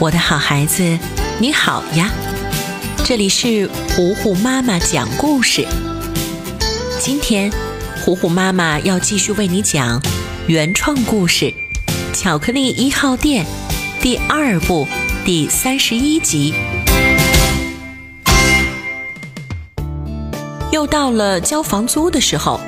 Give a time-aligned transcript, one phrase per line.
[0.00, 0.98] 我的好孩子，
[1.38, 2.10] 你好呀！
[3.04, 5.66] 这里是糊糊妈妈讲故事。
[6.98, 7.52] 今天，
[8.02, 10.00] 糊糊妈妈要继续为你讲
[10.46, 11.44] 原创故事
[12.14, 13.44] 《巧克力一号店》
[14.02, 14.88] 第二部
[15.22, 16.54] 第三十一集。
[20.72, 22.58] 又到了交房租的时候，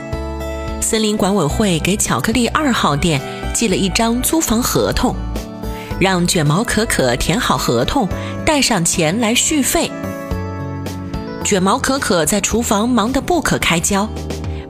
[0.82, 3.22] 森林管委会给巧克力二号店
[3.54, 5.16] 寄了一张租房合同。
[6.00, 8.08] 让卷毛可可填好合同，
[8.44, 9.90] 带上钱来续费。
[11.44, 14.08] 卷毛可可在厨房忙得不可开交，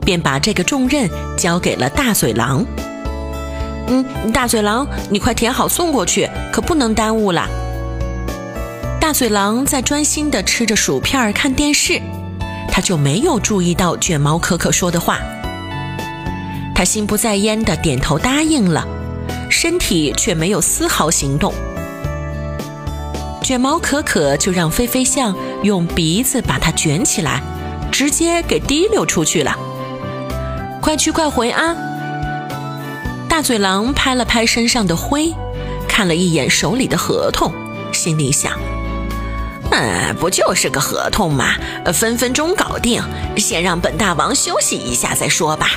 [0.05, 2.65] 便把这个重任交给了大嘴狼。
[3.87, 7.47] 嗯，大嘴狼，你快填好送过去，可不能耽误了。
[8.99, 12.01] 大嘴狼在专心地吃着薯片看电视，
[12.69, 15.19] 他就没有注意到卷毛可可说的话。
[16.73, 18.87] 他心不在焉地点头答应了。
[19.53, 21.53] 身体却没有丝毫行动，
[23.43, 27.39] 卷毛可可就让飞飞象用鼻子把它卷起来，
[27.91, 29.55] 直接给提溜出去了。
[30.81, 31.75] 快去快回啊！
[33.29, 35.31] 大嘴狼拍了拍身上的灰，
[35.87, 37.53] 看了一眼手里的合同，
[37.93, 38.53] 心里想：
[39.69, 41.53] 嗯，不就是个合同嘛，
[41.93, 43.01] 分分钟搞定。
[43.37, 45.67] 先让本大王休息一下再说吧。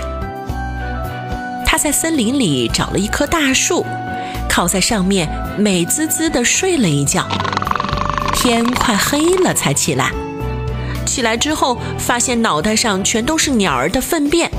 [1.77, 3.84] 他在森林里找了一棵大树，
[4.48, 7.28] 靠在上面，美滋滋地睡了一觉。
[8.32, 10.10] 天快黑了才起来，
[11.04, 14.50] 起来之后发现脑袋上全都是鸟儿的粪便。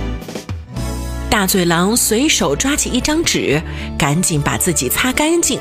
[1.27, 3.59] 大嘴狼随手抓起一张纸，
[3.97, 5.59] 赶紧把自己擦干净，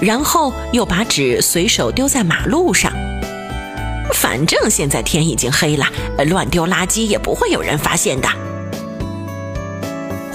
[0.00, 2.92] 然后又把纸随手丢在马路上。
[4.12, 5.86] 反正现在天已经黑了，
[6.26, 8.28] 乱丢垃圾也不会有人发现的。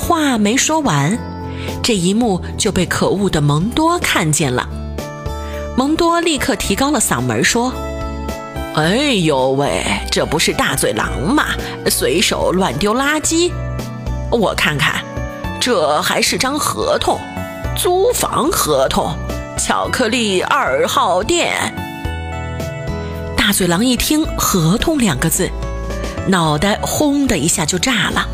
[0.08, 1.20] 话没说完，
[1.84, 4.66] 这一幕就被可恶的蒙多看见了。
[5.76, 7.74] 蒙多立刻提高了嗓门说
[8.76, 11.48] ：“哎呦喂，这不是大嘴狼吗？
[11.90, 13.52] 随手乱丢垃圾！
[14.32, 15.04] 我看看，
[15.60, 17.20] 这还是张合同，
[17.76, 19.14] 租房合同，
[19.60, 21.54] 巧克力二号店。”
[23.36, 25.52] 大嘴狼一听“合同”两个字，
[26.30, 28.26] 脑袋轰的一下就炸了。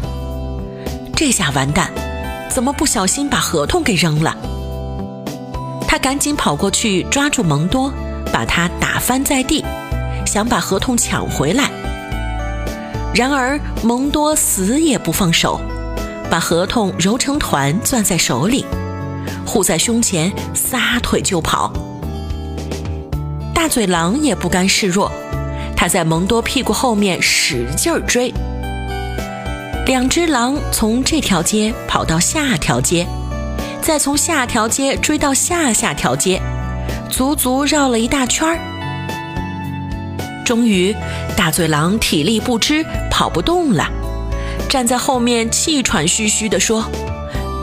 [1.15, 1.91] 这下完蛋，
[2.49, 4.35] 怎么不小心把合同给扔了？
[5.87, 7.93] 他赶紧跑过去抓住蒙多，
[8.31, 9.63] 把他打翻在地，
[10.25, 11.69] 想把合同抢回来。
[13.13, 15.61] 然而蒙多死也不放手，
[16.31, 18.65] 把合同揉成团攥在手里，
[19.45, 21.71] 护在胸前，撒腿就跑。
[23.53, 25.11] 大嘴狼也不甘示弱，
[25.77, 28.33] 他在蒙多屁股后面使劲追。
[29.85, 33.05] 两只狼从这条街跑到下条街，
[33.81, 36.41] 再从下条街追到下下条街，
[37.09, 38.57] 足足绕了一大圈儿。
[40.45, 40.95] 终于，
[41.35, 43.85] 大嘴狼体力不支，跑不动了，
[44.69, 46.85] 站在后面气喘吁吁地说：“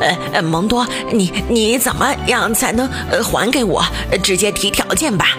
[0.00, 2.86] 呃呃，蒙多，你你怎么样才能
[3.24, 3.82] 还给我？
[4.22, 5.38] 直接提条件吧。”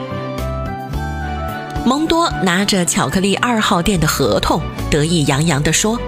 [1.85, 4.59] 蒙多拿着巧克力二号店的合同，
[4.89, 5.99] 得意洋洋地说。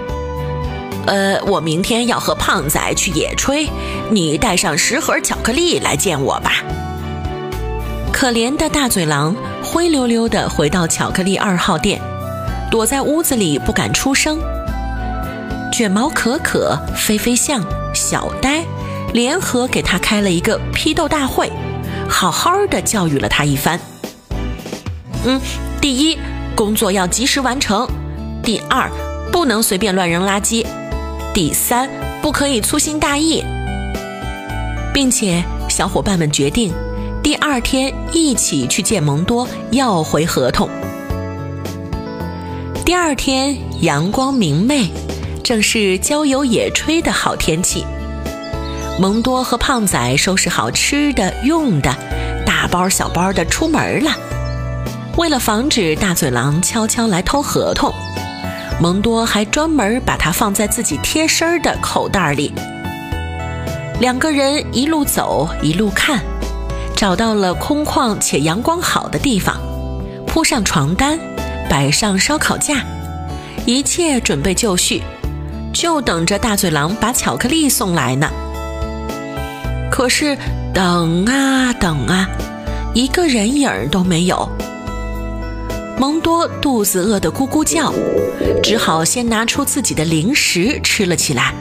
[1.06, 3.68] 呃，我明天要和胖仔去野炊，
[4.10, 6.64] 你带上十盒巧克力来见我吧。
[8.12, 12.00] 可怜的大嘴狼灰溜溜地回到巧克力二号店，
[12.70, 14.38] 躲在屋子里不敢出声。
[15.72, 18.64] 卷毛可可、飞飞象、小呆
[19.12, 21.52] 联合给他开了一个批斗大会，
[22.08, 23.78] 好好的教育了他一番。
[25.26, 25.40] 嗯，
[25.80, 26.16] 第一，
[26.54, 27.86] 工作要及时完成；
[28.42, 28.88] 第二，
[29.32, 30.64] 不能随便乱扔垃圾。
[31.34, 31.90] 第三，
[32.22, 33.42] 不可以粗心大意，
[34.92, 36.72] 并且小伙伴们决定
[37.24, 40.68] 第二天一起去见蒙多要回合同。
[42.84, 44.88] 第二天阳光明媚，
[45.42, 47.84] 正是郊游野炊的好天气。
[49.00, 51.92] 蒙多和胖仔收拾好吃的用的，
[52.46, 54.12] 大包小包的出门了。
[55.16, 57.92] 为了防止大嘴狼悄悄来偷合同。
[58.80, 62.52] 蒙多还专门把它放在自己贴身的口袋里。
[64.00, 66.20] 两个人一路走一路看，
[66.96, 69.56] 找到了空旷且阳光好的地方，
[70.26, 71.18] 铺上床单，
[71.70, 72.84] 摆上烧烤架，
[73.64, 75.02] 一切准备就绪，
[75.72, 78.28] 就等着大嘴狼把巧克力送来呢。
[79.90, 80.36] 可是
[80.74, 82.28] 等啊等啊，
[82.92, 84.48] 一个人影都没有。
[85.96, 87.92] 蒙多肚子饿得咕咕叫，
[88.62, 91.54] 只好先拿出自己的零食吃了起来，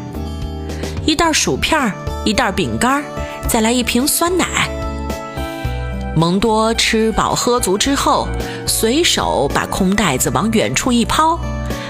[1.06, 1.94] 一袋薯片，
[2.25, 3.03] 一袋饼干，
[3.47, 4.45] 再来一瓶酸奶。
[6.15, 8.27] 蒙多吃饱喝足之后，
[8.68, 11.39] 随手把空袋子往远处一抛，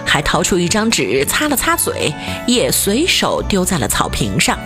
[0.05, 2.13] 还掏出一张纸擦了擦嘴，
[2.45, 4.59] 也随手丢在了草坪上。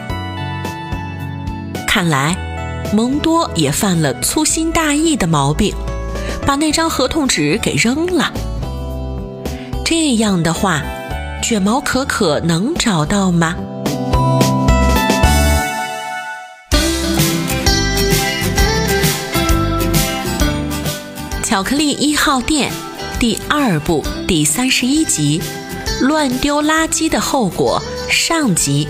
[1.88, 2.36] 看来，
[2.92, 5.76] 蒙多也犯了粗心大意的毛病，
[6.48, 8.32] 把那张合同纸给扔了。
[9.84, 10.82] 这样的话，
[11.44, 13.54] 卷毛可可能找到吗？
[21.44, 22.72] 巧克力一号店
[23.20, 25.42] 第二部第三十一集：
[26.00, 28.88] 乱丢垃圾的后果上集。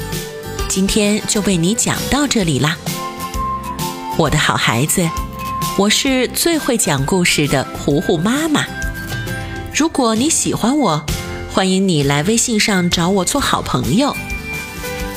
[0.69, 2.77] 今天就为你讲到这里啦，
[4.15, 5.09] 我的好孩子，
[5.77, 8.65] 我是最会讲故事的糊糊妈妈。
[9.75, 11.05] 如果你喜欢我，
[11.53, 14.17] 欢迎你来微信上找我做好朋友。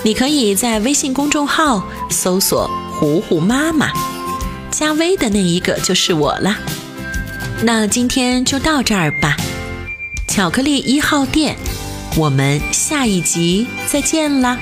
[0.02, 3.90] 你可以在微信公众号搜索“糊糊妈妈”，
[4.70, 6.58] 加微的那一个就是我啦。
[7.62, 9.38] 那今天就到这儿吧，
[10.28, 11.56] 巧克力一号店，
[12.18, 14.58] 我们下一集再见啦。